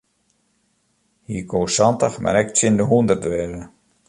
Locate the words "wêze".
3.31-3.63